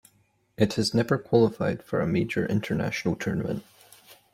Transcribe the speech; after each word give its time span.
It 0.57 0.73
has 0.77 0.95
never 0.95 1.19
qualified 1.19 1.83
for 1.83 2.01
a 2.01 2.07
major 2.07 2.43
international 2.47 3.15
tournament. 3.15 3.63